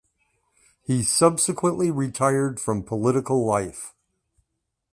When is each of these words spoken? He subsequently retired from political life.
He 0.81 1.03
subsequently 1.03 1.91
retired 1.91 2.59
from 2.59 2.81
political 2.81 3.45
life. 3.45 3.93